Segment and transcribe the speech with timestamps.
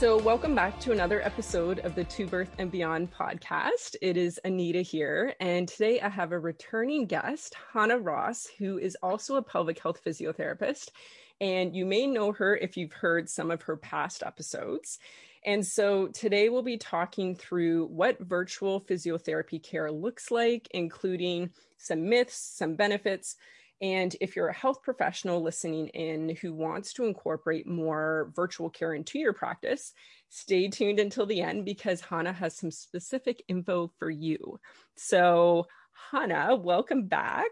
[0.00, 3.96] So, welcome back to another episode of the To Birth and Beyond podcast.
[4.00, 8.96] It is Anita here, and today I have a returning guest, Hannah Ross, who is
[9.02, 10.88] also a pelvic health physiotherapist.
[11.42, 15.00] And you may know her if you've heard some of her past episodes.
[15.44, 22.08] And so today we'll be talking through what virtual physiotherapy care looks like, including some
[22.08, 23.36] myths, some benefits,
[23.80, 28.92] and if you're a health professional listening in who wants to incorporate more virtual care
[28.92, 29.94] into your practice,
[30.28, 34.60] stay tuned until the end because Hannah has some specific info for you.
[34.96, 35.66] So,
[36.10, 37.48] Hannah, welcome back.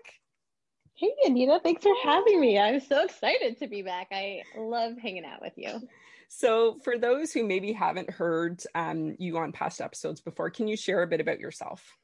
[0.94, 2.58] Hey, Anita, thanks for having me.
[2.58, 4.08] I'm so excited to be back.
[4.10, 5.80] I love hanging out with you.
[6.28, 10.76] So, for those who maybe haven't heard um, you on past episodes before, can you
[10.76, 11.96] share a bit about yourself?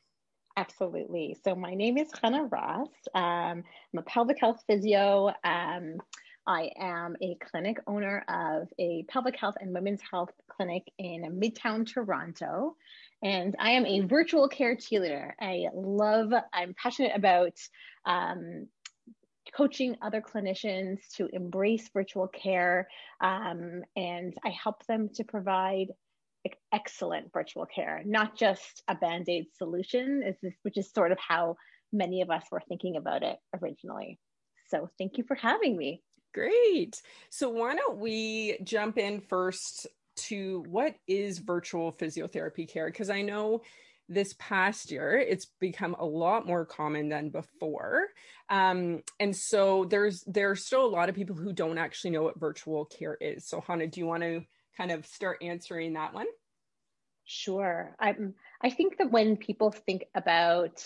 [0.56, 1.36] Absolutely.
[1.42, 2.88] So my name is Hannah Ross.
[3.14, 5.32] Um, I'm a pelvic health physio.
[5.42, 5.96] Um,
[6.46, 11.90] I am a clinic owner of a pelvic health and women's health clinic in Midtown
[11.90, 12.76] Toronto.
[13.22, 15.32] And I am a virtual care cheerleader.
[15.40, 17.58] I love, I'm passionate about
[18.04, 18.68] um,
[19.56, 22.88] coaching other clinicians to embrace virtual care.
[23.20, 25.88] Um, and I help them to provide
[26.72, 31.56] excellent virtual care, not just a band aid solution, which is sort of how
[31.92, 34.18] many of us were thinking about it originally.
[34.68, 36.02] So, thank you for having me.
[36.32, 37.00] Great.
[37.30, 42.86] So, why don't we jump in first to what is virtual physiotherapy care?
[42.86, 43.62] Because I know
[44.08, 48.08] this past year it's become a lot more common than before
[48.50, 52.38] um, and so there's there's still a lot of people who don't actually know what
[52.38, 54.42] virtual care is so hannah do you want to
[54.76, 56.26] kind of start answering that one?
[57.24, 57.94] Sure.
[57.98, 60.82] I'm, I think that when people think about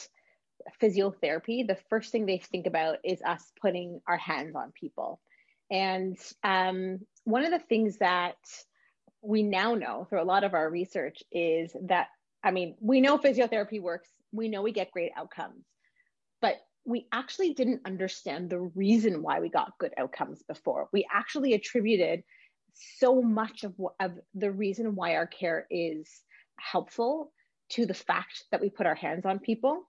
[0.80, 5.20] physiotherapy, the first thing they think about is us putting our hands on people.
[5.70, 8.36] And um, one of the things that
[9.22, 12.08] we now know through a lot of our research is that,
[12.42, 15.64] I mean, we know physiotherapy works, we know we get great outcomes,
[16.40, 20.88] but we actually didn't understand the reason why we got good outcomes before.
[20.92, 22.22] We actually attributed
[22.74, 26.08] so much of, of the reason why our care is
[26.58, 27.32] helpful
[27.70, 29.88] to the fact that we put our hands on people.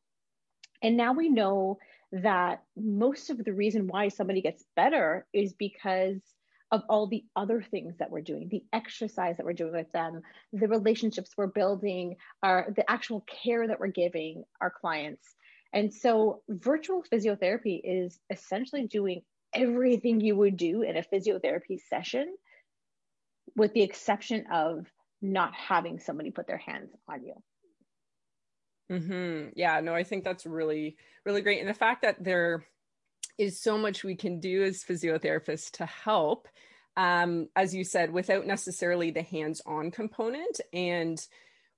[0.81, 1.79] And now we know
[2.11, 6.21] that most of the reason why somebody gets better is because
[6.71, 10.21] of all the other things that we're doing, the exercise that we're doing with them,
[10.53, 15.35] the relationships we're building, our the actual care that we're giving our clients.
[15.73, 19.21] And so virtual physiotherapy is essentially doing
[19.53, 22.35] everything you would do in a physiotherapy session
[23.55, 24.85] with the exception of
[25.21, 27.33] not having somebody put their hands on you.
[28.91, 29.49] Mm-hmm.
[29.55, 31.59] Yeah, no, I think that's really, really great.
[31.59, 32.65] And the fact that there
[33.37, 36.47] is so much we can do as physiotherapists to help,
[36.97, 40.59] um, as you said, without necessarily the hands on component.
[40.73, 41.19] And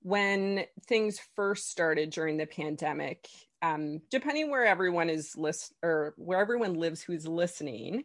[0.00, 3.28] when things first started during the pandemic,
[3.60, 8.04] um, depending where everyone is list or where everyone lives who's listening,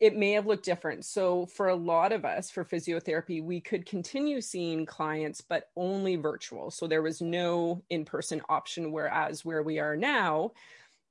[0.00, 1.04] it may have looked different.
[1.04, 6.16] So, for a lot of us for physiotherapy, we could continue seeing clients, but only
[6.16, 6.70] virtual.
[6.70, 8.92] So, there was no in person option.
[8.92, 10.52] Whereas where we are now,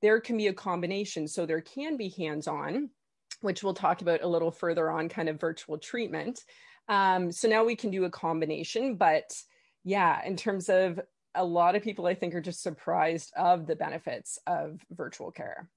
[0.00, 1.28] there can be a combination.
[1.28, 2.90] So, there can be hands on,
[3.42, 6.44] which we'll talk about a little further on, kind of virtual treatment.
[6.88, 8.94] Um, so, now we can do a combination.
[8.94, 9.34] But
[9.84, 10.98] yeah, in terms of
[11.34, 15.68] a lot of people, I think, are just surprised of the benefits of virtual care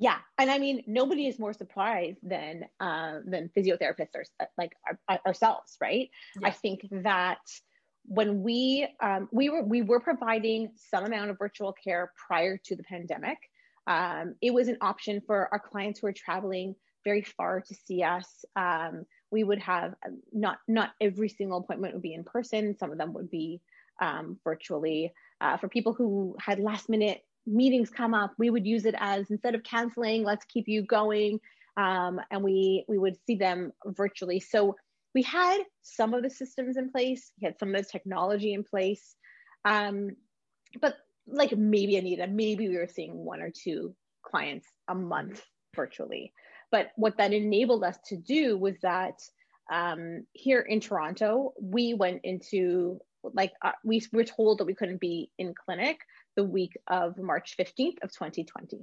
[0.00, 4.24] yeah and i mean nobody is more surprised than uh, than physiotherapists or
[4.58, 4.72] like
[5.08, 6.10] our, ourselves right?
[6.40, 6.48] Yeah.
[6.48, 7.38] i think that
[8.04, 12.76] when we um, we were we were providing some amount of virtual care prior to
[12.76, 13.38] the pandemic.
[13.86, 16.74] Um, it was an option for our clients who are traveling
[17.04, 18.44] very far to see us.
[18.56, 19.94] Um, we would have
[20.32, 22.76] not not every single appointment would be in person.
[22.78, 23.60] Some of them would be
[24.00, 25.12] um, virtually.
[25.40, 29.30] Uh, for people who had last minute meetings come up, we would use it as
[29.30, 31.40] instead of canceling, let's keep you going.
[31.76, 34.40] Um, and we we would see them virtually.
[34.40, 34.76] So
[35.14, 38.64] we had some of the systems in place, we had some of the technology in
[38.64, 39.16] place.
[39.64, 40.10] Um,
[40.80, 40.96] but
[41.26, 45.42] like maybe Anita, maybe we were seeing one or two clients a month
[45.74, 46.32] virtually.
[46.70, 49.20] But what that enabled us to do was that
[49.72, 55.00] um, here in Toronto, we went into like uh, we were told that we couldn't
[55.00, 55.98] be in clinic
[56.36, 58.76] the week of March 15th of 2020.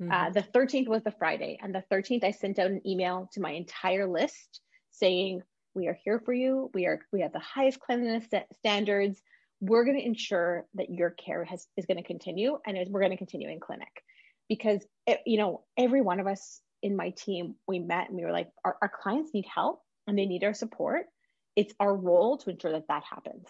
[0.00, 0.10] Uh, mm-hmm.
[0.12, 3.40] Uh, the 13th was the Friday, and the 13th I sent out an email to
[3.40, 4.60] my entire list
[4.90, 5.42] saying,
[5.74, 6.70] "We are here for you.
[6.74, 8.24] We are we have the highest cleanliness
[8.58, 9.20] standards.
[9.60, 13.12] We're going to ensure that your care has is going to continue, and we're going
[13.12, 14.02] to continue in clinic."
[14.48, 18.24] Because it, you know, every one of us in my team, we met and we
[18.24, 21.06] were like, our, our clients need help and they need our support.
[21.54, 23.46] It's our role to ensure that that happens.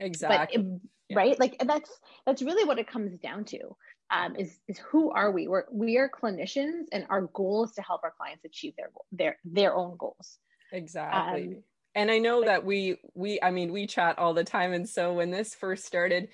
[0.00, 0.80] Exactly.
[1.08, 1.16] Yeah.
[1.16, 1.38] Right.
[1.38, 1.90] Like that's,
[2.26, 3.76] that's really what it comes down to.
[4.10, 5.48] Um, is, is who are we?
[5.48, 9.38] We're, we are clinicians and our goal is to help our clients achieve their, their,
[9.44, 10.38] their own goals.
[10.72, 11.42] Exactly.
[11.42, 11.62] Um,
[11.94, 14.72] and I know that we, we, I mean, we chat all the time.
[14.72, 16.28] And so when this first started,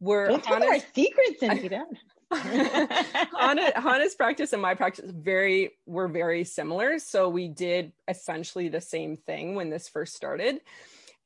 [0.00, 1.84] we're tell our secrets, Anita.
[2.32, 6.98] Hannah, Hannah's practice and my practice very were very similar.
[6.98, 10.60] So we did essentially the same thing when this first started.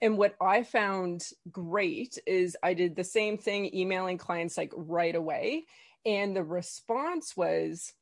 [0.00, 5.14] And what I found great is I did the same thing, emailing clients like right
[5.14, 5.64] away.
[6.06, 7.92] And the response was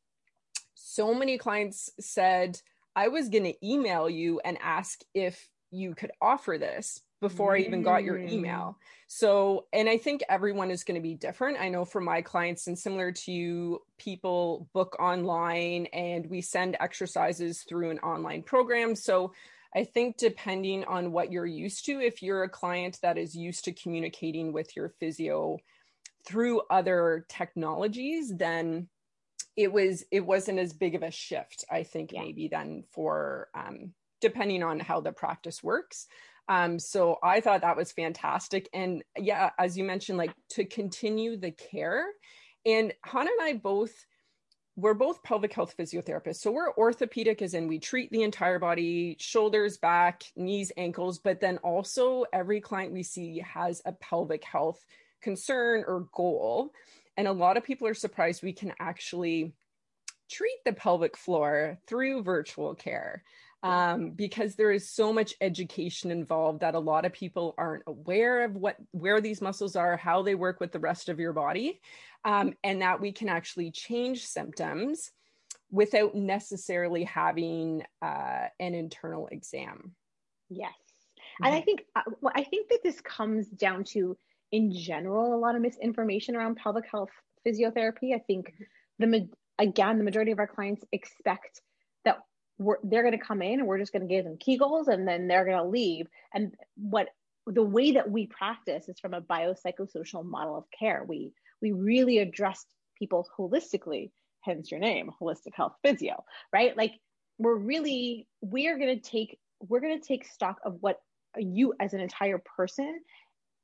[0.74, 2.60] so many clients said,
[2.94, 7.56] I was going to email you and ask if you could offer this before mm.
[7.56, 8.76] I even got your email.
[8.78, 8.84] Mm.
[9.08, 11.58] So, and I think everyone is going to be different.
[11.60, 16.76] I know for my clients, and similar to you, people book online and we send
[16.80, 18.94] exercises through an online program.
[18.94, 19.32] So,
[19.74, 23.64] I think depending on what you're used to, if you're a client that is used
[23.64, 25.58] to communicating with your physio
[26.26, 28.88] through other technologies, then
[29.56, 32.20] it was it wasn't as big of a shift i think yeah.
[32.20, 36.06] maybe then for um, depending on how the practice works
[36.48, 38.68] um, so I thought that was fantastic.
[38.72, 42.04] And yeah, as you mentioned, like to continue the care.
[42.64, 43.92] And Hannah and I both,
[44.76, 46.36] we're both pelvic health physiotherapists.
[46.36, 51.40] So we're orthopedic, as in we treat the entire body, shoulders, back, knees, ankles, but
[51.40, 54.84] then also every client we see has a pelvic health
[55.22, 56.72] concern or goal.
[57.16, 59.54] And a lot of people are surprised we can actually
[60.30, 63.22] treat the pelvic floor through virtual care
[63.62, 68.44] um, because there is so much education involved that a lot of people aren't aware
[68.44, 71.80] of what where these muscles are, how they work with the rest of your body,
[72.24, 75.10] um, and that we can actually change symptoms
[75.70, 79.92] without necessarily having uh, an internal exam.
[80.48, 80.74] Yes,
[81.42, 81.64] and I mm-hmm.
[81.64, 84.16] think uh, well, I think that this comes down to
[84.52, 87.10] in general a lot of misinformation around pelvic health
[87.44, 88.14] physiotherapy.
[88.14, 88.52] I think
[89.00, 89.10] mm-hmm.
[89.10, 91.62] the again the majority of our clients expect
[92.04, 92.18] that
[92.58, 95.06] we're, they're going to come in and we're just going to give them Kegels and
[95.06, 96.06] then they're going to leave.
[96.32, 97.08] And what
[97.46, 101.04] the way that we practice is from a biopsychosocial model of care.
[101.06, 101.32] We
[101.62, 102.64] we really address
[102.98, 104.10] people holistically,
[104.40, 106.76] hence your name, holistic health physio, right?
[106.76, 106.92] Like
[107.38, 111.00] we're really we're going to take we're going to take stock of what
[111.38, 113.00] you as an entire person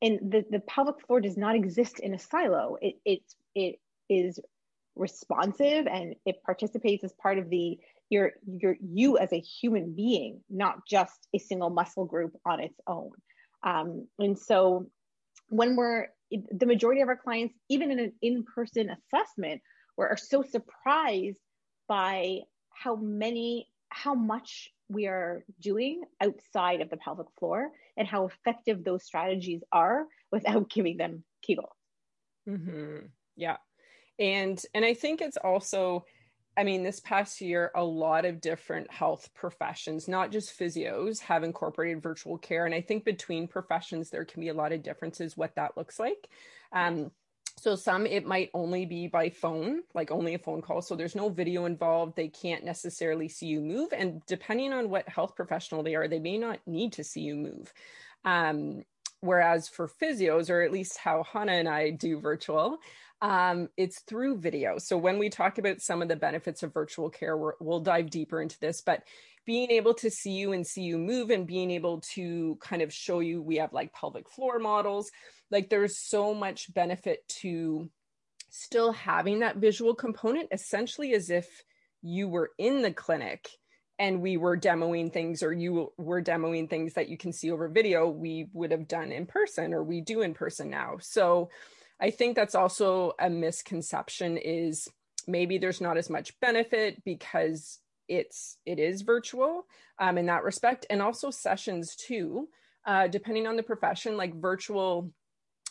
[0.02, 2.76] and the, the pelvic floor does not exist in a silo.
[2.82, 3.22] It it
[3.54, 3.78] it
[4.08, 4.38] is
[4.96, 7.78] responsive and it participates as part of the
[8.12, 12.78] you're you're you as a human being not just a single muscle group on its
[12.86, 13.10] own.
[13.64, 14.86] Um, and so
[15.48, 19.60] when we're the majority of our clients even in an in-person assessment
[19.96, 21.40] we are so surprised
[21.88, 22.38] by
[22.70, 28.82] how many how much we are doing outside of the pelvic floor and how effective
[28.84, 31.76] those strategies are without giving them kegel
[32.48, 33.06] mm-hmm.
[33.36, 33.56] yeah.
[34.18, 36.04] And and i think it's also
[36.56, 41.44] I mean, this past year, a lot of different health professions, not just physios, have
[41.44, 42.66] incorporated virtual care.
[42.66, 45.98] And I think between professions, there can be a lot of differences what that looks
[45.98, 46.28] like.
[46.72, 47.10] Um,
[47.58, 50.82] so some it might only be by phone, like only a phone call.
[50.82, 52.16] So there's no video involved.
[52.16, 53.90] They can't necessarily see you move.
[53.96, 57.36] And depending on what health professional they are, they may not need to see you
[57.36, 57.72] move.
[58.24, 58.84] Um,
[59.20, 62.78] whereas for physios, or at least how Hannah and I do virtual,
[63.22, 64.78] um, it's through video.
[64.78, 68.10] So when we talk about some of the benefits of virtual care, we will dive
[68.10, 68.82] deeper into this.
[68.82, 69.04] But
[69.46, 72.92] being able to see you and see you move and being able to kind of
[72.92, 75.12] show you, we have like pelvic floor models.
[75.52, 77.88] Like there's so much benefit to
[78.50, 81.46] still having that visual component, essentially as if
[82.02, 83.48] you were in the clinic
[84.00, 87.68] and we were demoing things or you were demoing things that you can see over
[87.68, 91.50] video we would have done in person or we do in person now so
[92.02, 94.88] I think that's also a misconception is
[95.28, 97.78] maybe there's not as much benefit because
[98.08, 99.66] it's it is virtual
[100.00, 100.84] um, in that respect.
[100.90, 102.48] And also sessions too
[102.84, 105.12] uh, depending on the profession like virtual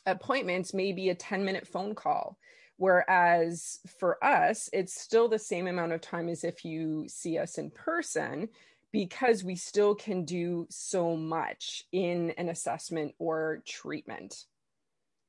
[0.06, 2.38] appointments may be a 10 minute phone call.
[2.78, 7.58] Whereas for us it's still the same amount of time as if you see us
[7.58, 8.48] in person
[8.94, 14.46] because we still can do so much in an assessment or treatment.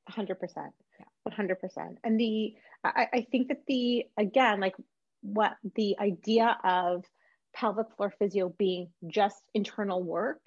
[0.09, 4.75] 100% yeah 100% and the I, I think that the again like
[5.21, 7.05] what the idea of
[7.55, 10.41] pelvic floor physio being just internal work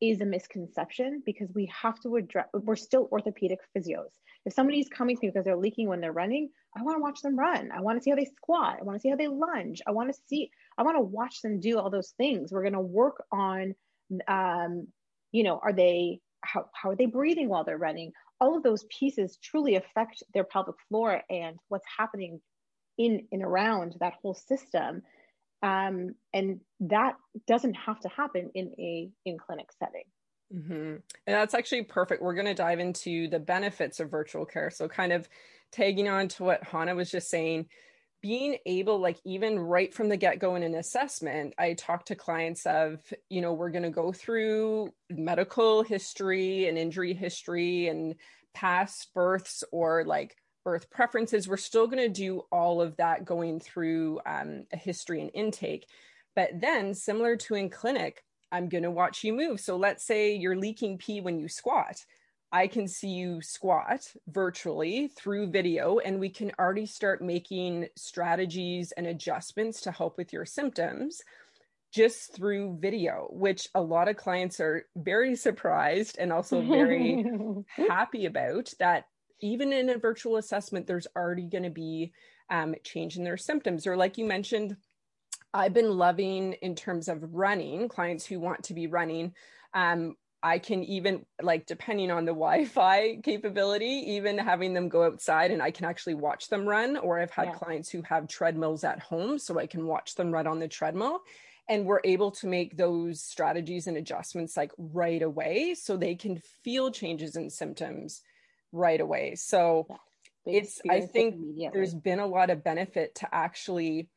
[0.00, 4.08] is a misconception because we have to address we're still orthopedic physios.
[4.46, 7.20] If somebody's coming to me because they're leaking when they're running i want to watch
[7.20, 7.70] them run.
[7.72, 8.78] I want to see how they squat.
[8.80, 9.82] I want to see how they lunge.
[9.86, 12.52] I want to see i want to watch them do all those things.
[12.52, 13.74] We're going to work on
[14.28, 14.86] um,
[15.32, 18.12] you know are they how, how are they breathing while they're running?
[18.40, 22.40] All of those pieces truly affect their pelvic floor and what's happening
[22.98, 25.02] in and around that whole system.
[25.62, 27.14] Um, and that
[27.46, 30.04] doesn't have to happen in a in clinic setting.
[30.52, 30.72] Mm-hmm.
[30.72, 32.20] and that's actually perfect.
[32.20, 34.68] We're going to dive into the benefits of virtual care.
[34.68, 35.28] So kind of
[35.70, 37.66] tagging on to what hannah was just saying
[38.22, 42.66] being able like even right from the get-go in an assessment i talk to clients
[42.66, 48.14] of you know we're going to go through medical history and injury history and
[48.54, 51.48] past births or like birth preferences.
[51.48, 55.86] We're still going to do all of that going through um, a history and intake.
[56.36, 58.22] But then similar to in clinic
[58.52, 59.60] i'm going to watch you move.
[59.60, 62.04] So let's say you're leaking pee when you squat
[62.52, 68.92] I can see you squat virtually through video, and we can already start making strategies
[68.92, 71.20] and adjustments to help with your symptoms
[71.92, 77.24] just through video, which a lot of clients are very surprised and also very
[77.88, 79.04] happy about that
[79.42, 82.12] even in a virtual assessment, there's already going to be
[82.50, 83.86] um, change in their symptoms.
[83.86, 84.76] Or, like you mentioned,
[85.52, 89.34] I've been loving in terms of running, clients who want to be running.
[89.74, 95.50] Um, I can even like depending on the Wi-Fi capability, even having them go outside
[95.50, 96.96] and I can actually watch them run.
[96.96, 97.54] Or I've had yeah.
[97.54, 101.20] clients who have treadmills at home, so I can watch them run on the treadmill.
[101.68, 106.42] And we're able to make those strategies and adjustments like right away so they can
[106.64, 108.22] feel changes in symptoms
[108.72, 109.36] right away.
[109.36, 110.54] So yeah.
[110.54, 111.36] it's I think
[111.72, 114.08] there's been a lot of benefit to actually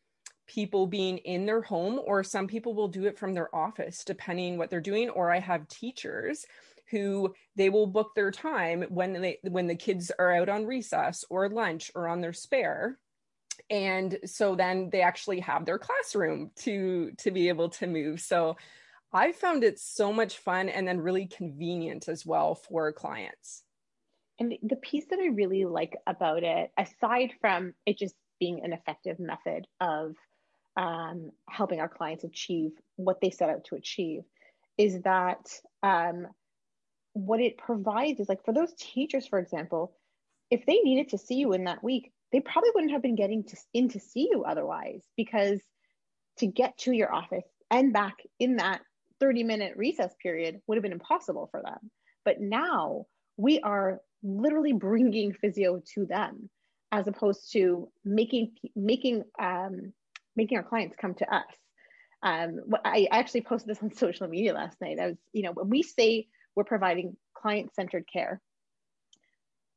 [0.53, 4.57] people being in their home or some people will do it from their office depending
[4.57, 5.09] what they're doing.
[5.09, 6.45] Or i have teachers
[6.91, 11.25] who they will book their time when they when the kids are out on recess
[11.29, 12.99] or lunch or on their spare.
[13.69, 18.19] And so then they actually have their classroom to to be able to move.
[18.21, 18.55] So
[19.11, 23.63] i found it so much fun and then really convenient as well for clients.
[24.39, 28.73] And the piece that i really like about it aside from it just being an
[28.73, 30.15] effective method of
[30.77, 34.21] um, helping our clients achieve what they set out to achieve
[34.77, 35.47] is that
[35.83, 36.27] um,
[37.13, 39.95] what it provides is like for those teachers, for example,
[40.49, 43.43] if they needed to see you in that week, they probably wouldn't have been getting
[43.43, 45.59] to, in to see you otherwise because
[46.39, 48.81] to get to your office and back in that
[49.19, 51.91] 30 minute recess period would have been impossible for them.
[52.25, 53.05] But now
[53.37, 56.49] we are literally bringing physio to them
[56.91, 59.93] as opposed to making making um,
[60.35, 61.45] making our clients come to us.
[62.21, 64.99] Um, I actually posted this on social media last night.
[64.99, 68.41] I was, you know, when we say we're providing client-centered care,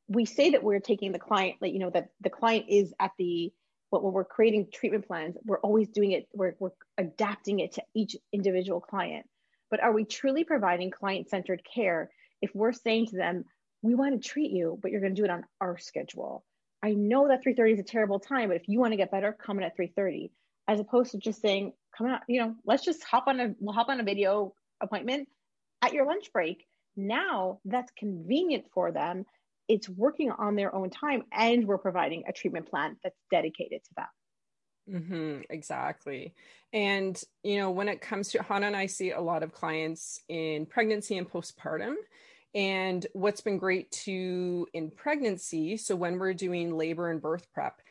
[0.07, 3.11] we say that we're taking the client, like, you know, that the client is at
[3.19, 3.51] the,
[3.89, 8.15] when we're creating treatment plans, we're always doing it, we're, we're adapting it to each
[8.31, 9.25] individual client.
[9.69, 12.09] But are we truly providing client-centered care
[12.41, 13.43] if we're saying to them,
[13.81, 16.45] we want to treat you, but you're going to do it on our schedule?
[16.81, 19.33] I know that 3:30 is a terrible time, but if you want to get better,
[19.33, 20.29] come in at 3:30
[20.67, 23.73] as opposed to just saying, come out, you know, let's just hop on a we'll
[23.73, 25.27] hop on a video appointment
[25.81, 26.65] at your lunch break.
[26.95, 29.25] Now that's convenient for them.
[29.67, 33.89] It's working on their own time, and we're providing a treatment plan that's dedicated to
[33.95, 35.01] them.
[35.01, 36.33] Mm-hmm, exactly.
[36.71, 40.21] And, you know, when it comes to Hannah and I see a lot of clients
[40.29, 41.95] in pregnancy and postpartum.
[42.55, 47.81] And what's been great too in pregnancy, so when we're doing labor and birth prep,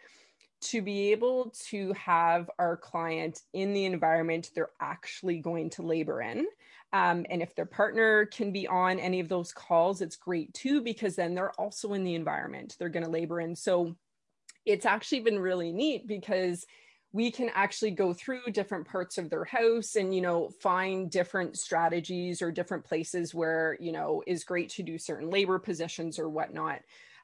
[0.60, 6.22] to be able to have our client in the environment they're actually going to labor
[6.22, 6.46] in.
[6.92, 10.80] Um, and if their partner can be on any of those calls, it's great too,
[10.80, 13.54] because then they're also in the environment they're going to labor in.
[13.54, 13.96] So
[14.64, 16.66] it's actually been really neat because
[17.12, 21.56] we can actually go through different parts of their house and you know find different
[21.56, 26.28] strategies or different places where you know is great to do certain labor positions or
[26.28, 26.80] whatnot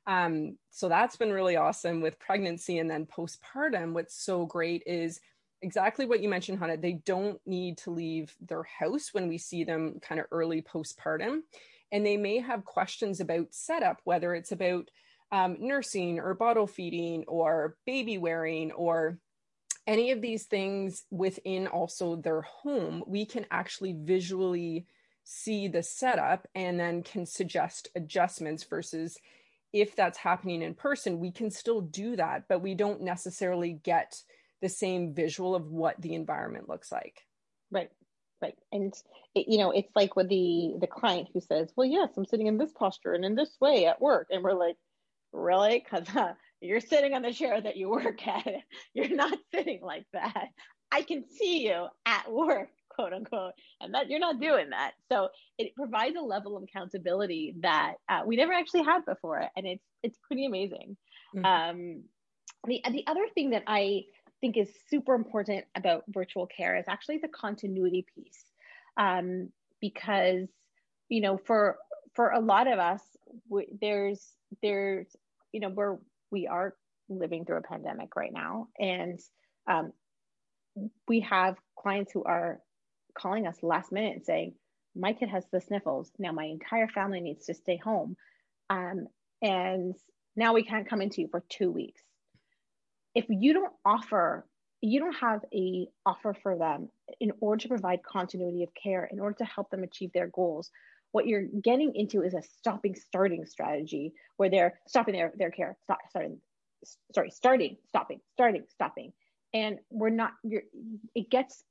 [0.06, 3.92] Um, so that's been really awesome with pregnancy and then postpartum.
[3.92, 5.21] What's so great is
[5.62, 6.76] exactly what you mentioned, Hannah.
[6.76, 11.40] They don't need to leave their house when we see them kind of early postpartum.
[11.92, 14.90] And they may have questions about setup, whether it's about
[15.30, 19.18] um, nursing or bottle feeding or baby wearing or
[19.87, 23.02] any of these things within also their home.
[23.06, 24.87] We can actually visually
[25.25, 29.18] see the setup and then can suggest adjustments versus
[29.72, 34.22] if that's happening in person, we can still do that, but we don't necessarily get
[34.60, 37.22] the same visual of what the environment looks like.
[37.70, 37.90] Right.
[38.40, 38.56] Right.
[38.72, 38.92] And
[39.34, 42.48] it, you know, it's like with the the client who says, "Well, yes, I'm sitting
[42.48, 44.76] in this posture and in this way at work." And we're like,
[45.32, 45.80] "Really?
[45.88, 48.46] Cuz uh, you're sitting on the chair that you work at.
[48.94, 50.48] You're not sitting like that.
[50.92, 54.92] I can see you at work quote unquote, and that you're not doing that.
[55.11, 59.66] So it provides a level of accountability that uh, we never actually had before, and
[59.66, 60.96] it's it's pretty amazing.
[61.34, 61.44] Mm-hmm.
[61.44, 62.02] Um,
[62.66, 64.04] the the other thing that I
[64.40, 68.44] think is super important about virtual care is actually the continuity piece,
[68.96, 70.49] um, because
[71.08, 71.76] you know for
[72.14, 73.02] for a lot of us,
[73.49, 74.22] we, there's
[74.62, 75.06] there's
[75.52, 75.96] you know we're
[76.30, 76.75] we are
[77.08, 79.20] living through a pandemic right now, and
[79.68, 79.92] um,
[81.08, 82.61] we have clients who are
[83.14, 84.54] calling us last minute and saying,
[84.95, 86.11] my kid has the sniffles.
[86.19, 88.16] Now my entire family needs to stay home.
[88.71, 89.07] Um,
[89.40, 89.95] and
[90.37, 92.02] now we can't come into you for two weeks.
[93.14, 94.47] If you don't offer,
[94.81, 96.88] you don't have a offer for them
[97.21, 100.71] in order to provide continuity of care, in order to help them achieve their goals,
[101.12, 105.76] what you're getting into is a stopping starting strategy where they're stopping their, their care,
[105.85, 106.38] stop, starting,
[107.14, 109.12] sorry, starting, stopping, starting, stopping.
[109.54, 110.62] And we're not, you're,
[111.14, 111.62] it gets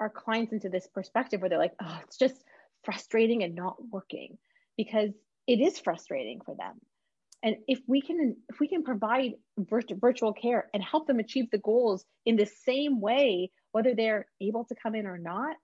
[0.00, 2.36] our clients into this perspective where they're like, oh, it's just
[2.84, 4.38] frustrating and not working
[4.76, 5.10] because
[5.46, 6.74] it is frustrating for them.
[7.42, 11.58] And if we can if we can provide virtual care and help them achieve the
[11.58, 15.56] goals in the same way, whether they're able to come in or not,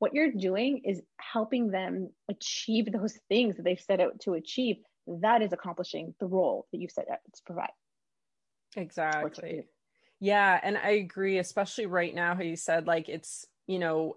[0.00, 4.76] what you're doing is helping them achieve those things that they've set out to achieve.
[5.06, 7.70] That is accomplishing the role that you set out to provide.
[8.76, 9.64] Exactly.
[10.20, 14.16] Yeah, and I agree, especially right now, how you said like it's you know,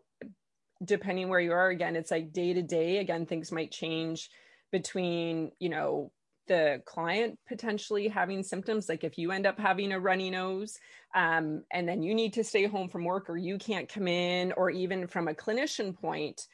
[0.84, 2.98] depending where you are, again, it's like day to day.
[2.98, 4.30] Again, things might change
[4.72, 6.12] between, you know,
[6.48, 10.78] the client potentially having symptoms like if you end up having a runny nose
[11.16, 14.52] um, and then you need to stay home from work or you can't come in
[14.58, 16.48] or even from a clinician point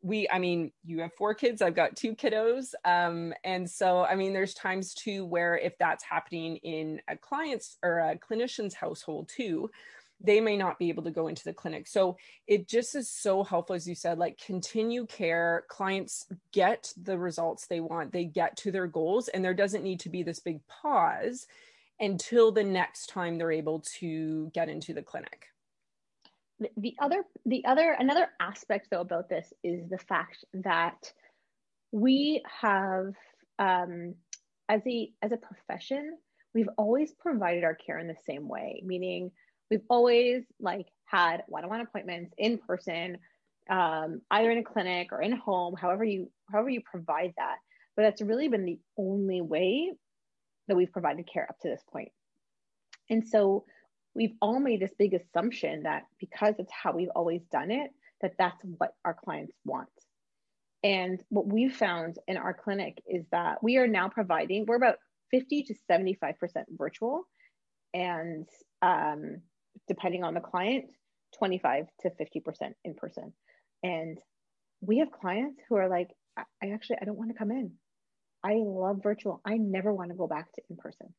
[0.00, 4.14] we i mean you have four kids i've got two kiddos um, and so i
[4.14, 9.28] mean there's times too where if that's happening in a client's or a clinician's household
[9.28, 9.68] too
[10.20, 11.86] they may not be able to go into the clinic.
[11.86, 15.64] So it just is so helpful, as you said, like continue care.
[15.68, 20.00] Clients get the results they want, they get to their goals, and there doesn't need
[20.00, 21.46] to be this big pause
[22.00, 25.46] until the next time they're able to get into the clinic.
[26.76, 31.12] The other, the other, another aspect though about this is the fact that
[31.92, 33.14] we have,
[33.58, 34.14] um,
[34.68, 36.16] as a as a profession,
[36.54, 39.30] we've always provided our care in the same way, meaning
[39.70, 43.18] we've always like had one-on-one appointments in person
[43.70, 47.56] um, either in a clinic or in home however you however you provide that.
[47.96, 49.92] But that's really been the only way
[50.68, 52.10] that we've provided care up to this point.
[53.08, 53.64] And so
[54.14, 58.34] we've all made this big assumption that because it's how we've always done it that
[58.38, 59.88] that's what our clients want.
[60.82, 64.98] And what we've found in our clinic is that we are now providing we're about
[65.30, 66.34] 50 to 75%
[66.70, 67.26] virtual
[67.92, 68.46] and
[68.82, 69.40] um,
[69.88, 70.86] depending on the client,
[71.38, 73.32] 25 to 50% in person.
[73.82, 74.18] And
[74.80, 77.72] we have clients who are like, I, actually, I don't want to come in.
[78.42, 79.40] I love virtual.
[79.44, 81.14] I never want to go back to in person.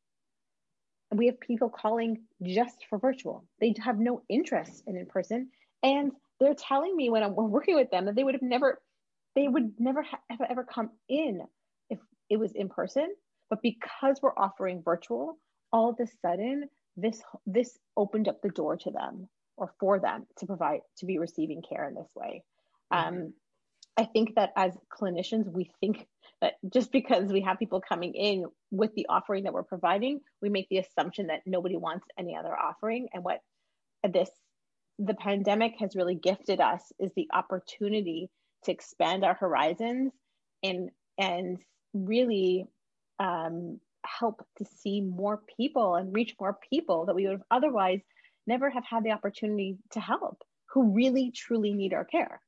[1.12, 3.46] And we have people calling just for virtual.
[3.60, 5.50] They have no interest in in person.
[5.84, 8.82] And they're telling me when I'm working with them that they would have never,
[9.36, 11.42] they would never have ever come in
[11.90, 12.00] if
[12.30, 13.14] it was in person.
[13.50, 15.38] But because we're offering virtual,
[15.72, 19.28] all of a sudden this this opened up the door to them
[19.58, 22.44] or for them to provide to be receiving care in this way
[22.92, 23.08] mm-hmm.
[23.08, 23.34] um,
[23.98, 26.08] i think that as clinicians we think
[26.42, 30.50] that just because we have people coming in with the offering that we're providing we
[30.50, 33.40] make the assumption that nobody wants any other offering and what
[34.12, 34.30] this
[35.00, 38.30] the pandemic has really gifted us is the opportunity
[38.64, 40.14] to expand our horizons
[40.64, 41.60] and and
[41.94, 42.66] really
[43.20, 48.00] um, help to see more people and reach more people that we would have otherwise
[48.48, 52.42] never have had the opportunity to help who really truly need our care.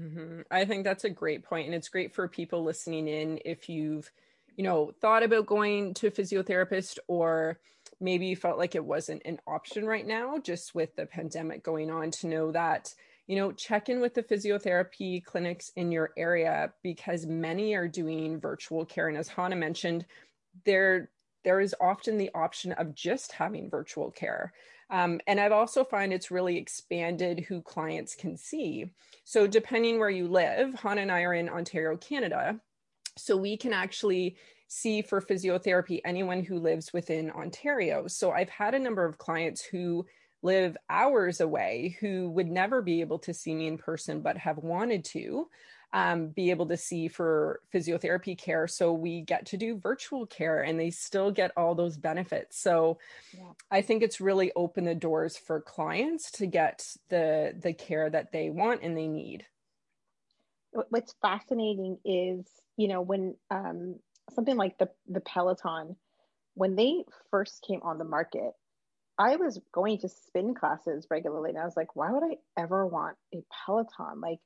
[0.00, 0.40] Mm-hmm.
[0.50, 4.10] I think that's a great point, and it's great for people listening in if you've
[4.56, 7.60] you know, thought about going to a physiotherapist or
[8.00, 11.90] maybe you felt like it wasn't an option right now, just with the pandemic going
[11.90, 12.92] on, to know that,
[13.26, 18.40] you know, check in with the physiotherapy clinics in your area because many are doing
[18.40, 19.08] virtual care.
[19.08, 20.06] And as Hannah mentioned,
[20.64, 21.10] there
[21.44, 24.52] there is often the option of just having virtual care.
[24.90, 28.90] Um, and I've also find it's really expanded who clients can see.
[29.24, 32.60] So depending where you live, Hannah and I are in Ontario, Canada.
[33.16, 34.36] So we can actually
[34.68, 38.08] see for physiotherapy anyone who lives within Ontario.
[38.08, 40.04] So I've had a number of clients who
[40.46, 44.58] live hours away who would never be able to see me in person but have
[44.58, 45.48] wanted to
[45.92, 48.66] um, be able to see for physiotherapy care.
[48.66, 52.58] So we get to do virtual care and they still get all those benefits.
[52.58, 52.98] So
[53.32, 53.44] yeah.
[53.70, 58.32] I think it's really opened the doors for clients to get the the care that
[58.32, 59.46] they want and they need.
[60.90, 62.44] What's fascinating is,
[62.76, 63.96] you know, when um,
[64.34, 65.96] something like the the Peloton,
[66.54, 68.52] when they first came on the market,
[69.18, 72.86] I was going to spin classes regularly, and I was like, why would I ever
[72.86, 74.20] want a Peloton?
[74.20, 74.38] Like,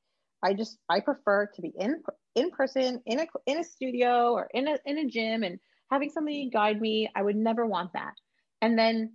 [0.42, 2.02] I just I prefer to be in
[2.35, 5.59] in person in a in a studio or in a in a gym and
[5.90, 7.11] having somebody guide me.
[7.14, 8.14] I would never want that.
[8.62, 9.14] And then,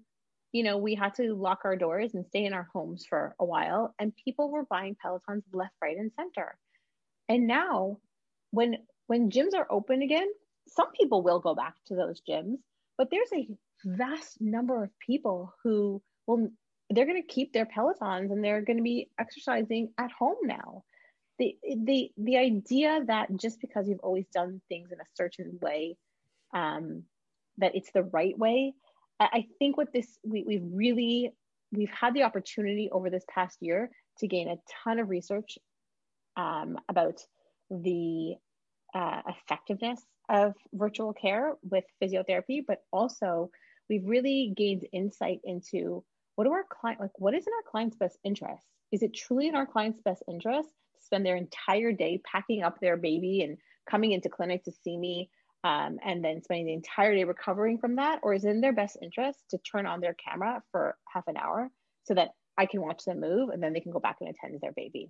[0.51, 3.45] you know, we had to lock our doors and stay in our homes for a
[3.45, 6.57] while, and people were buying Pelotons left, right, and center.
[7.29, 7.99] And now,
[8.51, 10.27] when when gyms are open again,
[10.67, 12.57] some people will go back to those gyms,
[12.97, 13.47] but there's a
[13.83, 16.49] vast number of people who will
[16.91, 20.83] they're going to keep their pelotons and they're going to be exercising at home now.
[21.39, 25.97] The the the idea that just because you've always done things in a certain way
[26.53, 27.03] um,
[27.57, 28.73] that it's the right way
[29.17, 31.31] i think what this we, we've really
[31.71, 35.57] we've had the opportunity over this past year to gain a ton of research
[36.37, 37.21] um, about
[37.69, 38.35] the
[38.93, 43.49] uh, effectiveness of virtual care with physiotherapy, but also
[43.89, 46.03] we've really gained insight into
[46.35, 48.65] what do our client like what is in our client's best interest?
[48.91, 52.79] Is it truly in our client's best interest to spend their entire day packing up
[52.79, 53.57] their baby and
[53.89, 55.29] coming into clinic to see me
[55.63, 58.19] um, and then spending the entire day recovering from that?
[58.23, 61.37] Or is it in their best interest to turn on their camera for half an
[61.37, 61.71] hour
[62.03, 64.59] so that I can watch them move and then they can go back and attend
[64.61, 65.09] their baby?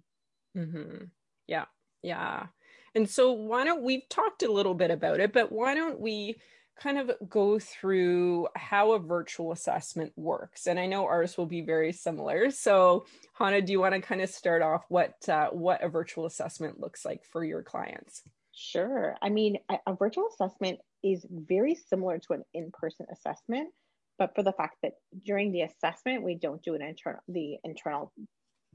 [0.58, 1.06] Mm-hmm.
[1.48, 1.66] Yeah.
[2.02, 2.48] Yeah.
[2.94, 6.38] And so, why don't we've talked a little bit about it, but why don't we
[6.76, 10.68] kind of go through how a virtual assessment works?
[10.68, 12.52] And I know ours will be very similar.
[12.52, 16.26] So, Hannah, do you want to kind of start off what uh, what a virtual
[16.26, 18.22] assessment looks like for your clients?
[18.54, 19.16] Sure.
[19.22, 23.70] I mean, a, a virtual assessment is very similar to an in-person assessment,
[24.18, 28.12] but for the fact that during the assessment we don't do an internal the internal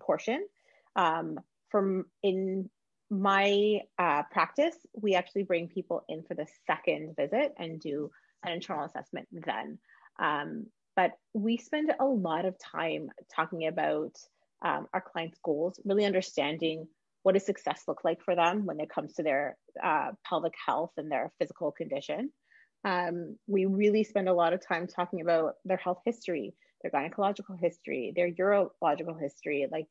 [0.01, 0.47] portion.
[0.97, 1.39] Um,
[1.71, 2.69] from in
[3.11, 8.11] my uh, practice, we actually bring people in for the second visit and do
[8.45, 9.79] an internal assessment then.
[10.19, 14.13] Um, but we spend a lot of time talking about
[14.63, 16.87] um, our clients' goals, really understanding
[17.23, 20.93] what does success look like for them when it comes to their uh, pelvic health
[20.97, 22.31] and their physical condition.
[22.85, 27.59] Um, we really spend a lot of time talking about their health history, their gynecological
[27.61, 29.87] history, their urological history, like,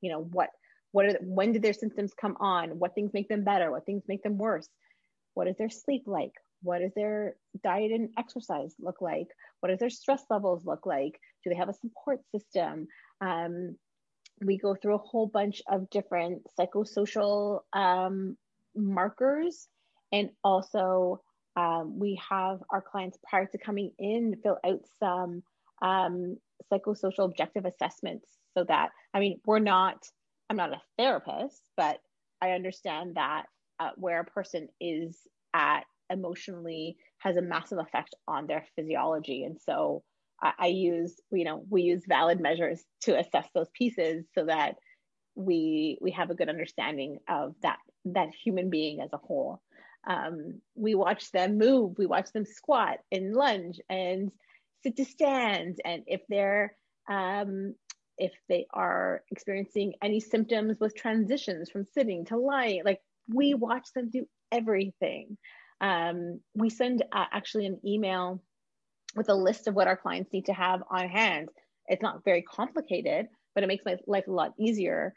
[0.00, 0.50] you know, what
[0.92, 2.78] what are when did their symptoms come on?
[2.78, 3.70] What things make them better?
[3.70, 4.68] What things make them worse?
[5.34, 6.32] What is their sleep like?
[6.62, 9.28] What does their diet and exercise look like?
[9.60, 11.20] What does their stress levels look like?
[11.44, 12.88] Do they have a support system?
[13.20, 13.76] Um,
[14.40, 18.36] we go through a whole bunch of different psychosocial um,
[18.74, 19.68] markers.
[20.12, 21.20] And also
[21.56, 25.42] um, we have our clients prior to coming in fill out some
[25.82, 26.38] um,
[26.72, 30.04] psychosocial objective assessments so that i mean we're not
[30.48, 32.00] I'm not a therapist, but
[32.40, 33.44] I understand that
[33.80, 35.16] uh, where a person is
[35.54, 39.44] at emotionally has a massive effect on their physiology.
[39.44, 40.02] And so
[40.42, 44.76] I, I use, you know, we use valid measures to assess those pieces so that
[45.34, 49.60] we we have a good understanding of that that human being as a whole.
[50.08, 54.32] Um, we watch them move, we watch them squat and lunge and
[54.82, 56.74] sit to stand, and if they're
[57.10, 57.74] um,
[58.18, 63.00] if they are experiencing any symptoms with transitions from sitting to lying like
[63.32, 65.36] we watch them do everything.
[65.80, 68.42] Um, we send uh, actually an email
[69.14, 71.48] with a list of what our clients need to have on hand.
[71.86, 75.14] It's not very complicated but it makes my life a lot easier.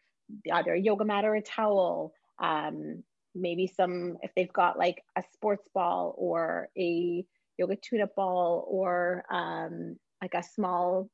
[0.51, 3.03] Either a yoga mat or a towel um,
[3.35, 7.23] maybe some if they've got like a sports ball or a
[7.57, 11.09] yoga tune-up ball or um, like a small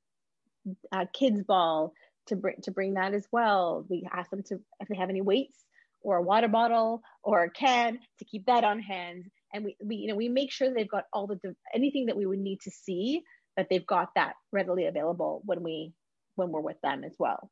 [0.91, 1.93] uh, kids ball
[2.27, 3.85] to bring to bring that as well.
[3.89, 5.65] We ask them to if they have any weights
[6.01, 9.95] or a water bottle or a can to keep that on hand and we, we
[9.95, 11.39] you know we make sure they've got all the
[11.73, 13.21] anything that we would need to see
[13.55, 15.93] that they've got that readily available when we
[16.35, 17.49] when we're with them as well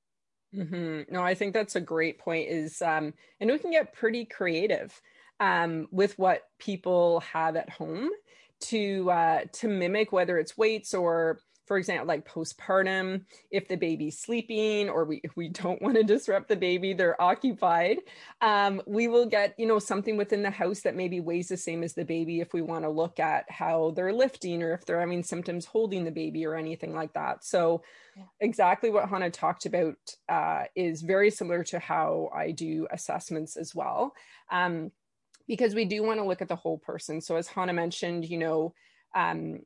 [0.55, 1.01] mm-hmm.
[1.13, 4.99] no i think that's a great point is um and we can get pretty creative
[5.39, 8.09] um with what people have at home
[8.61, 14.19] to uh to mimic whether it's weights or for example, like postpartum, if the baby's
[14.19, 17.97] sleeping or we, if we don't want to disrupt the baby, they're occupied,
[18.41, 21.83] um, we will get, you know, something within the house that maybe weighs the same
[21.83, 24.99] as the baby if we want to look at how they're lifting or if they're
[24.99, 27.43] having symptoms holding the baby or anything like that.
[27.43, 27.81] So
[28.15, 28.23] yeah.
[28.39, 29.97] exactly what Hannah talked about
[30.29, 34.13] uh, is very similar to how I do assessments as well.
[34.51, 34.91] Um,
[35.47, 37.21] because we do want to look at the whole person.
[37.21, 38.73] So as Hannah mentioned, you know,
[39.15, 39.59] um,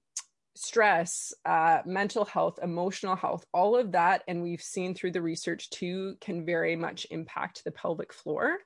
[0.59, 5.69] stress, uh, mental health, emotional health, all of that, and we've seen through the research
[5.69, 8.57] too, can very much impact the pelvic floor.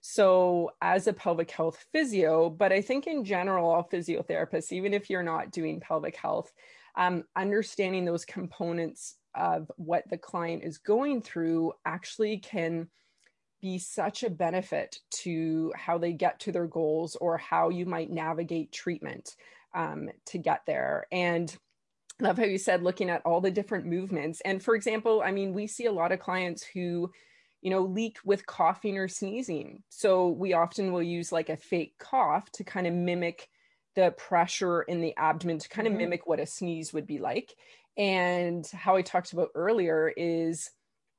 [0.00, 5.10] So, as a pelvic health physio, but I think in general, all physiotherapists, even if
[5.10, 6.50] you're not doing pelvic health,
[6.96, 12.88] um, understanding those components of what the client is going through actually can
[13.60, 18.10] be such a benefit to how they get to their goals or how you might
[18.10, 19.36] navigate treatment
[19.74, 21.06] um, to get there.
[21.12, 21.54] And
[22.20, 24.40] love how you said looking at all the different movements.
[24.44, 27.10] And for example, I mean, we see a lot of clients who,
[27.60, 29.82] you know, leak with coughing or sneezing.
[29.88, 33.48] So we often will use like a fake cough to kind of mimic
[33.94, 36.02] the pressure in the abdomen to kind of mm-hmm.
[36.02, 37.54] mimic what a sneeze would be like.
[37.96, 40.70] And how I talked about earlier is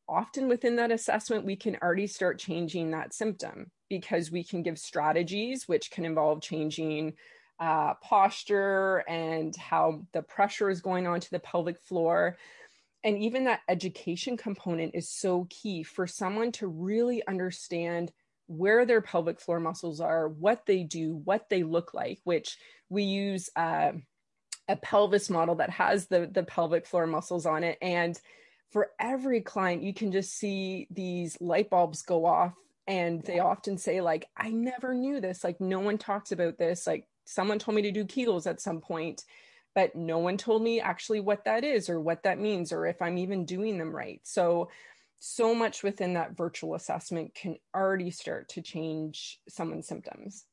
[0.10, 4.80] often within that assessment, we can already start changing that symptom because we can give
[4.80, 7.14] strategies which can involve changing
[7.64, 12.38] uh, posture and how the pressure is going on to the pelvic floor.
[13.06, 18.12] And even that education component is so key for someone to really understand
[18.48, 22.58] where their pelvic floor muscles are, what they do, what they look like, which
[22.90, 23.94] we use uh,
[24.68, 27.78] a pelvis model that has the, the pelvic floor muscles on it.
[27.82, 28.20] And
[28.72, 32.56] for every client, you can just see these light bulbs go off.
[32.88, 35.46] And they often say, like, I never knew this.
[35.46, 36.86] Like, no one talks about this.
[36.86, 39.24] Like, someone told me to do Kegels at some point,
[39.76, 43.02] but no one told me actually what that is or what that means or if
[43.02, 44.22] I'm even doing them right.
[44.24, 44.70] So,
[45.20, 50.46] so much within that virtual assessment can already start to change someone's symptoms.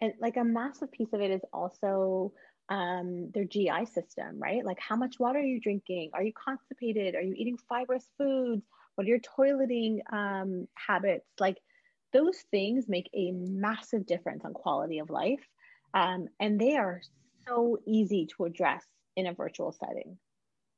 [0.00, 2.32] And like a massive piece of it is also
[2.70, 4.64] um, their GI system, right?
[4.64, 6.10] Like how much water are you drinking?
[6.14, 7.14] Are you constipated?
[7.14, 8.62] Are you eating fibrous foods?
[8.94, 11.26] What are your toileting um, habits?
[11.38, 11.58] Like
[12.12, 15.46] those things make a massive difference on quality of life.
[15.94, 17.00] Um, and they are
[17.46, 18.84] so easy to address
[19.16, 20.18] in a virtual setting.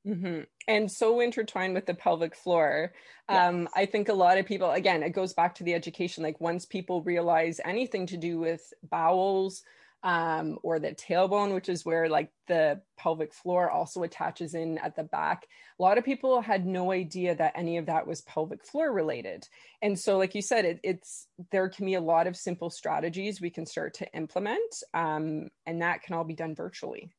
[0.07, 0.41] Mm-hmm.
[0.67, 2.93] And so intertwined with the pelvic floor.
[3.29, 3.73] Um, yes.
[3.77, 6.25] I think a lot of people, again, it goes back to the education.
[6.25, 9.63] Like once people realize anything to do with bowels,
[10.05, 14.97] um, or the tailbone, which is where like the pelvic floor also attaches in at
[14.97, 15.47] the back.
[15.79, 19.47] A lot of people had no idea that any of that was pelvic floor related.
[19.81, 23.41] And so, like you said, it, it's there can be a lot of simple strategies
[23.41, 27.13] we can start to implement, um, and that can all be done virtually.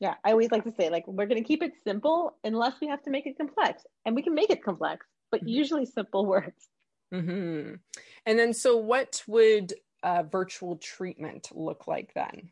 [0.00, 2.88] Yeah, I always like to say, like, we're going to keep it simple unless we
[2.88, 5.48] have to make it complex, and we can make it complex, but mm-hmm.
[5.48, 6.68] usually simple works.
[7.12, 7.74] Mm-hmm.
[8.26, 9.72] And then, so what would
[10.04, 12.50] uh, virtual treatment look like then?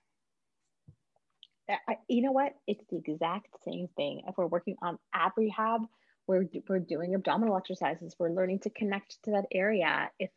[2.08, 2.54] You know what?
[2.66, 4.22] It's the exact same thing.
[4.26, 5.82] If we're working on ab rehab,
[6.26, 8.16] we're, we're doing abdominal exercises.
[8.18, 10.10] We're learning to connect to that area.
[10.18, 10.30] If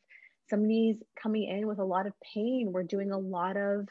[0.49, 3.87] somebody's coming in with a lot of pain, we're doing a lot of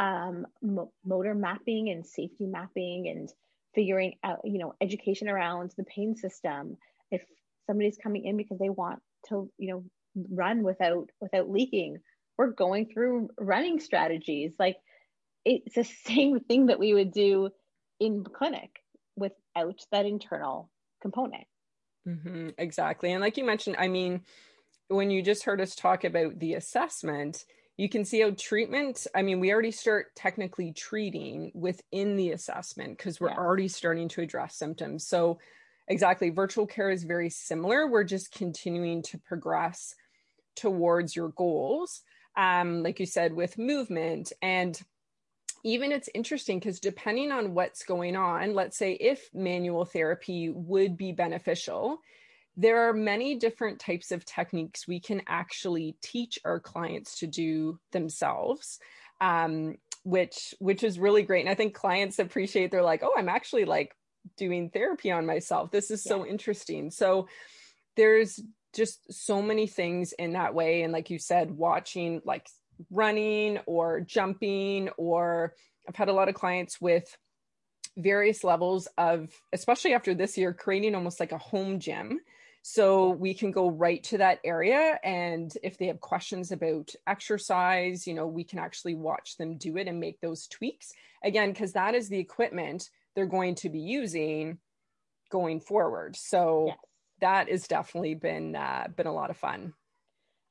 [0.00, 3.28] um, mo- motor mapping and safety mapping and
[3.74, 6.76] figuring out, you know, education around the pain system.
[7.10, 7.24] If
[7.66, 9.84] somebody's coming in because they want to, you know,
[10.30, 11.98] run without without leaking,
[12.36, 14.54] we're going through running strategies.
[14.58, 14.76] Like
[15.44, 17.50] it's the same thing that we would do
[18.00, 18.80] in clinic
[19.16, 20.70] without that internal
[21.00, 21.44] component.
[22.06, 23.12] Mm-hmm, exactly.
[23.12, 24.22] And like you mentioned, I mean,
[24.88, 27.44] when you just heard us talk about the assessment,
[27.76, 32.98] you can see how treatment, I mean, we already start technically treating within the assessment
[32.98, 33.36] because we're yeah.
[33.36, 35.06] already starting to address symptoms.
[35.06, 35.38] So,
[35.88, 37.88] exactly, virtual care is very similar.
[37.88, 39.94] We're just continuing to progress
[40.54, 42.02] towards your goals
[42.36, 44.32] um, like you said, with movement.
[44.42, 44.80] And
[45.64, 50.96] even it's interesting because depending on what's going on, let's say if manual therapy would
[50.96, 51.98] be beneficial,
[52.56, 57.78] there are many different types of techniques we can actually teach our clients to do
[57.92, 58.78] themselves.
[59.20, 63.28] Um, which which is really great and i think clients appreciate they're like oh i'm
[63.28, 63.96] actually like
[64.36, 67.26] doing therapy on myself this is so interesting so
[67.96, 68.40] there's
[68.74, 72.46] just so many things in that way and like you said watching like
[72.90, 75.54] running or jumping, or
[75.88, 77.16] I've had a lot of clients with
[77.96, 82.20] various levels of, especially after this year, creating almost like a home gym.
[82.62, 84.98] So we can go right to that area.
[85.04, 89.76] And if they have questions about exercise, you know, we can actually watch them do
[89.76, 90.92] it and make those tweaks.
[91.22, 94.58] Again, because that is the equipment they're going to be using
[95.30, 96.16] going forward.
[96.16, 96.76] So yes.
[97.24, 99.72] That has definitely been uh, been a lot of fun.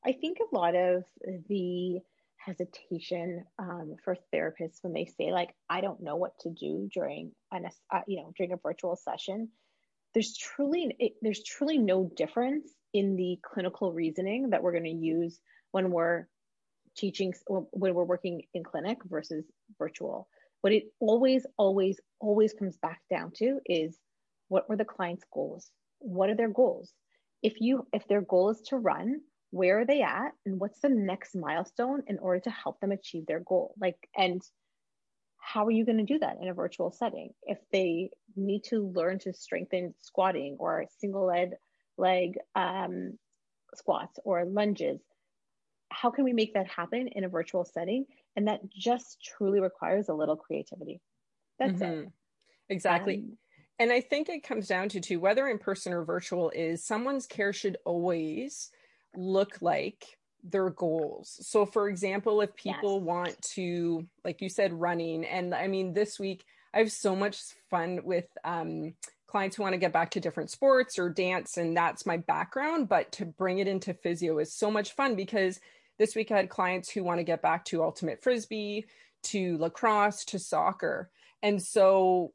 [0.04, 1.04] I think a lot of
[1.48, 2.00] the
[2.38, 7.32] hesitation um, for therapists when they say like i don't know what to do during
[7.54, 9.48] an uh, you know during a virtual session
[10.14, 14.90] there's truly it, there's truly no difference in the clinical reasoning that we're going to
[14.90, 15.40] use
[15.72, 16.28] when we're
[16.98, 19.46] teaching when we're working in clinic versus
[19.80, 20.28] virtual
[20.60, 23.98] what it always always always comes back down to is
[24.50, 25.72] what were the client's goals
[26.04, 26.94] what are their goals?
[27.42, 30.32] If you if their goal is to run where are they at?
[30.48, 33.76] And what's the next milestone in order to help them achieve their goal?
[33.80, 34.42] Like and
[35.38, 37.32] how are you going to do that in a virtual setting?
[37.44, 41.52] If they need to learn to strengthen squatting or single leg
[41.98, 43.20] leg um,
[43.76, 45.02] squats or lunges
[45.94, 48.06] how can we make that happen in a virtual setting?
[48.36, 51.00] And that just truly requires a little creativity.
[51.60, 52.02] That's mm-hmm.
[52.02, 52.10] it
[52.70, 53.18] exactly.
[53.18, 53.38] Um,
[53.80, 57.26] and i think it comes down to too whether in person or virtual is someone's
[57.26, 58.72] care should always
[59.16, 61.40] look like their goals.
[61.42, 63.04] So, for example, if people yes.
[63.04, 67.40] want to, like you said, running, and I mean, this week I have so much
[67.70, 68.94] fun with um,
[69.28, 72.90] clients who want to get back to different sports or dance, and that's my background.
[72.90, 75.60] But to bring it into physio is so much fun because
[75.98, 78.86] this week I had clients who want to get back to ultimate frisbee,
[79.24, 81.10] to lacrosse, to soccer.
[81.42, 82.34] And so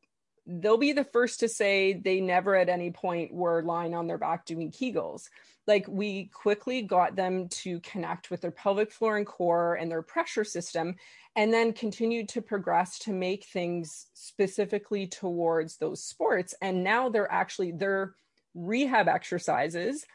[0.48, 4.16] they'll be the first to say they never at any point were lying on their
[4.16, 5.28] back doing Kegels.
[5.66, 10.00] Like we quickly got them to connect with their pelvic floor and core and their
[10.00, 10.96] pressure system,
[11.36, 16.54] and then continued to progress to make things specifically towards those sports.
[16.62, 18.14] And now they're actually, their
[18.54, 20.06] rehab exercises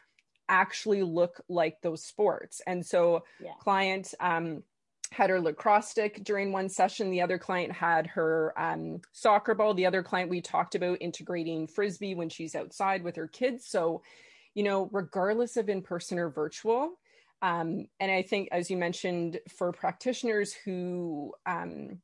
[0.48, 2.60] actually look like those sports.
[2.66, 3.52] And so, yeah.
[3.60, 4.64] client, um,
[5.14, 7.10] had her lacrosse stick during one session.
[7.10, 9.72] The other client had her um, soccer ball.
[9.72, 13.66] The other client, we talked about integrating frisbee when she's outside with her kids.
[13.66, 14.02] So,
[14.54, 16.98] you know, regardless of in person or virtual.
[17.42, 22.00] Um, and I think, as you mentioned, for practitioners who um,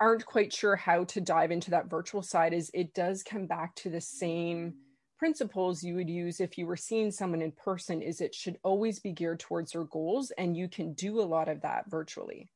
[0.00, 3.74] aren't quite sure how to dive into that virtual side, is it does come back
[3.76, 4.74] to the same
[5.22, 8.98] principles you would use if you were seeing someone in person is it should always
[8.98, 12.50] be geared towards their goals and you can do a lot of that virtually.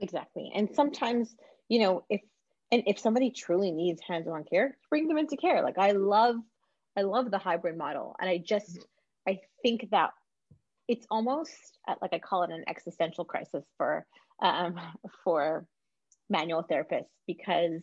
[0.00, 0.50] Exactly.
[0.54, 1.36] And sometimes
[1.68, 2.22] you know if
[2.72, 5.62] and if somebody truly needs hands-on care bring them into care.
[5.62, 6.36] Like i love
[6.96, 8.16] i love the hybrid model.
[8.18, 9.32] And i just mm-hmm.
[9.34, 10.12] i think that
[10.88, 11.52] it's almost
[11.86, 14.06] uh, like i call it an existential crisis for
[14.40, 14.80] um,
[15.22, 15.66] for
[16.30, 17.82] manual therapists because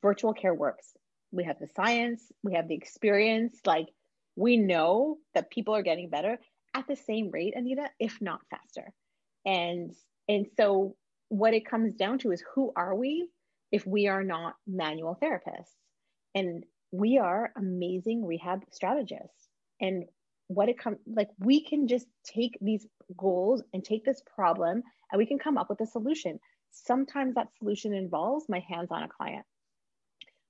[0.00, 0.94] virtual care works
[1.34, 3.58] we have the science, we have the experience.
[3.66, 3.88] Like
[4.36, 6.38] we know that people are getting better
[6.74, 8.92] at the same rate, Anita, if not faster.
[9.44, 9.92] And
[10.28, 10.96] and so
[11.28, 13.28] what it comes down to is who are we
[13.72, 15.74] if we are not manual therapists?
[16.34, 19.48] And we are amazing rehab strategists.
[19.80, 20.04] And
[20.48, 25.18] what it comes like we can just take these goals and take this problem and
[25.18, 26.38] we can come up with a solution.
[26.70, 29.44] Sometimes that solution involves my hands on a client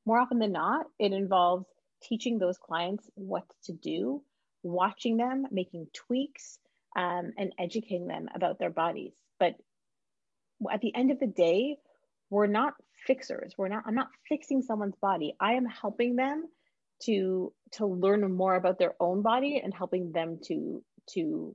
[0.07, 1.67] more often than not, it involves
[2.03, 4.23] teaching those clients what to do,
[4.63, 6.59] watching them, making tweaks,
[6.97, 9.13] um, and educating them about their bodies.
[9.39, 9.55] But
[10.73, 11.77] at the end of the day,
[12.31, 12.75] we're not
[13.07, 13.55] fixers.
[13.57, 13.85] We're not.
[13.87, 15.35] I'm not fixing someone's body.
[15.41, 16.45] I am helping them
[17.03, 21.55] to to learn more about their own body and helping them to to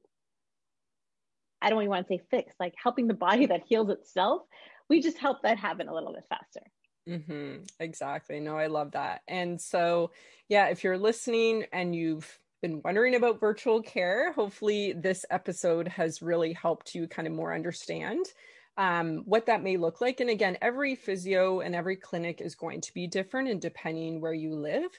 [1.61, 4.43] I don't even want to say fix, like helping the body that heals itself.
[4.89, 6.61] We just help that happen a little bit faster.
[7.09, 7.63] Mm-hmm.
[7.79, 8.39] Exactly.
[8.39, 9.21] No, I love that.
[9.27, 10.11] And so,
[10.47, 16.21] yeah, if you're listening and you've been wondering about virtual care, hopefully this episode has
[16.21, 18.25] really helped you kind of more understand
[18.77, 20.19] um, what that may look like.
[20.19, 24.33] And again, every physio and every clinic is going to be different and depending where
[24.33, 24.91] you live.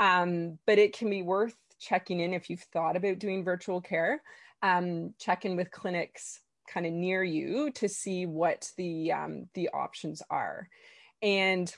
[0.00, 4.22] Um, but it can be worth checking in if you've thought about doing virtual care.
[4.62, 9.68] Um, check in with clinics kind of near you to see what the um, the
[9.70, 10.68] options are.
[11.22, 11.74] And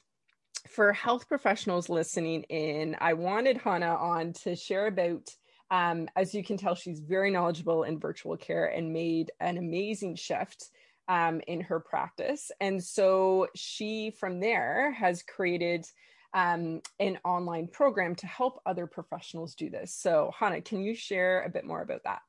[0.68, 5.28] for health professionals listening in, I wanted Hannah on to share about.
[5.70, 10.14] Um, as you can tell, she's very knowledgeable in virtual care and made an amazing
[10.14, 10.70] shift
[11.09, 12.51] um, in her practice.
[12.61, 15.86] And so she, from there, has created
[16.32, 19.95] um, an online program to help other professionals do this.
[19.95, 22.20] So, Hannah, can you share a bit more about that?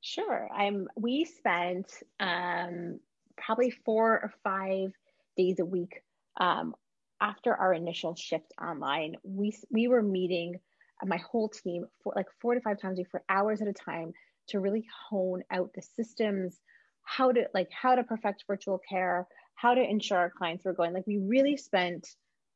[0.00, 0.48] Sure.
[0.54, 0.86] I'm.
[0.96, 3.00] We spent um,
[3.36, 4.92] probably four or five
[5.36, 6.02] days a week
[6.38, 6.74] um,
[7.20, 9.16] after our initial shift online.
[9.22, 10.56] We we were meeting
[11.04, 13.72] my whole team for like four to five times a week for hours at a
[13.72, 14.12] time
[14.48, 16.58] to really hone out the systems,
[17.02, 20.92] how to like how to perfect virtual care, how to ensure our clients were going.
[20.92, 22.08] Like we really spent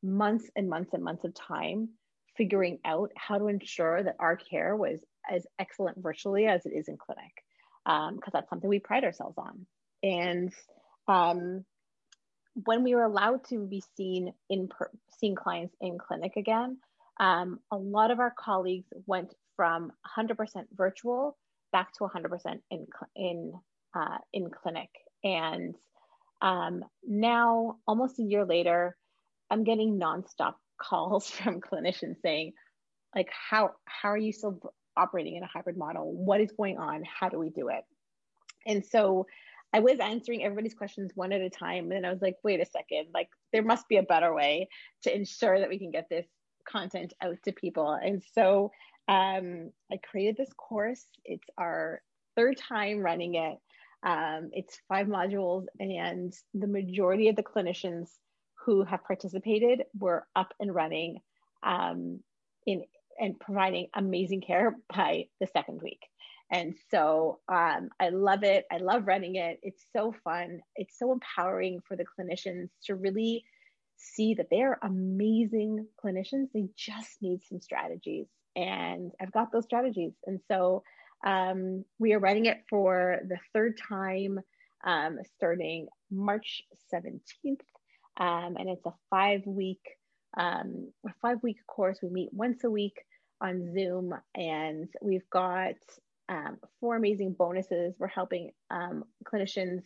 [0.03, 1.89] months and months and months of time
[2.37, 4.99] figuring out how to ensure that our care was
[5.29, 7.33] as excellent virtually as it is in clinic,
[7.85, 9.65] because um, that's something we pride ourselves on.
[10.01, 10.53] And
[11.07, 11.65] um,
[12.53, 16.77] when we were allowed to be seen in per- seeing clients in clinic again,
[17.19, 20.37] um, a lot of our colleagues went from 100%
[20.73, 21.37] virtual
[21.71, 23.53] back to 100% in in
[23.93, 24.89] uh, in clinic.
[25.23, 25.75] And
[26.41, 28.95] um, now, almost a year later,
[29.49, 32.53] I'm getting nonstop calls from clinicians saying,
[33.15, 34.59] like, how how are you still
[34.95, 36.13] operating in a hybrid model?
[36.13, 37.03] What is going on?
[37.03, 37.83] How do we do it?
[38.65, 39.25] And so
[39.73, 41.91] I was answering everybody's questions one at a time.
[41.91, 44.67] And I was like, wait a second, like there must be a better way
[45.03, 46.25] to ensure that we can get this
[46.67, 47.91] content out to people.
[47.91, 48.71] And so
[49.07, 51.05] um, I created this course.
[51.25, 52.01] It's our
[52.35, 53.57] third time running it.
[54.01, 58.07] Um, it's five modules, and the majority of the clinicians
[58.65, 61.19] who have participated were up and running
[61.63, 62.21] um,
[62.65, 62.83] in
[63.19, 65.99] and providing amazing care by the second week.
[66.51, 68.65] And so um, I love it.
[68.71, 69.59] I love running it.
[69.61, 70.61] It's so fun.
[70.75, 73.45] It's so empowering for the clinicians to really
[73.97, 76.47] see that they're amazing clinicians.
[76.53, 78.27] They just need some strategies.
[78.55, 80.13] And I've got those strategies.
[80.25, 80.83] And so
[81.25, 84.39] um, we are running it for the third time
[84.83, 87.59] um, starting March 17th.
[88.17, 89.81] Um, and it's a five week
[90.37, 91.99] um, a five week course.
[92.01, 93.01] We meet once a week
[93.41, 95.75] on Zoom, and we've got
[96.29, 97.95] um, four amazing bonuses.
[97.99, 99.81] We're helping um, clinicians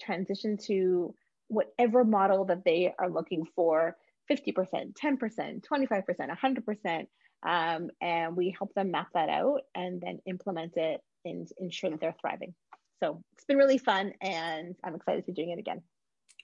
[0.00, 1.14] transition to
[1.48, 3.96] whatever model that they are looking for
[4.30, 7.06] 50%, 10%, 25%, 100%.
[7.44, 12.00] Um, and we help them map that out and then implement it and ensure that
[12.00, 12.54] they're thriving.
[13.02, 15.82] So it's been really fun and I'm excited to be doing it again.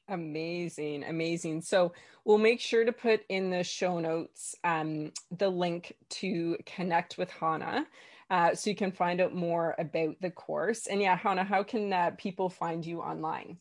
[0.08, 1.60] Amazing, amazing.
[1.60, 1.92] So
[2.24, 7.30] we'll make sure to put in the show notes um, the link to connect with
[7.30, 7.86] Hannah
[8.30, 10.86] uh, so you can find out more about the course.
[10.86, 13.58] And yeah, Hannah, how can uh, people find you online?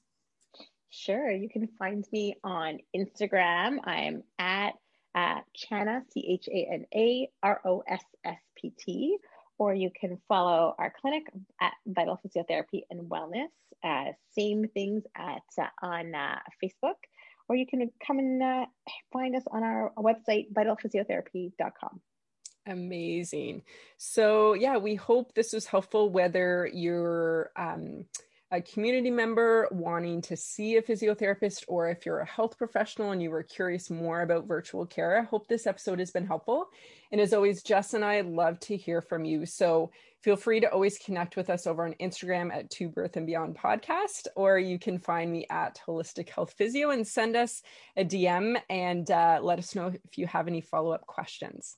[0.89, 3.77] Sure, you can find me on Instagram.
[3.85, 4.73] I'm at
[5.15, 9.17] uh, Chana, C H A N A R O S S P T,
[9.57, 11.23] or you can follow our clinic
[11.61, 13.47] at Vital Physiotherapy and Wellness.
[13.83, 16.95] Uh, same things at uh, on uh, Facebook,
[17.49, 18.65] or you can come and uh,
[19.11, 22.01] find us on our website, vitalphysiotherapy.com.
[22.67, 23.63] Amazing.
[23.97, 28.05] So, yeah, we hope this was helpful, whether you're um,
[28.51, 33.21] a community member wanting to see a physiotherapist or if you're a health professional and
[33.21, 35.19] you were curious more about virtual care.
[35.19, 36.67] I hope this episode has been helpful.
[37.11, 39.45] And as always, Jess and I love to hear from you.
[39.45, 39.91] So,
[40.21, 43.55] feel free to always connect with us over on Instagram at To Birth and Beyond
[43.55, 47.61] Podcast, or you can find me at Holistic Health Physio and send us
[47.95, 51.77] a DM and uh, let us know if you have any follow up questions.